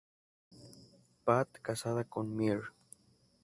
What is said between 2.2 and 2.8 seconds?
Mr.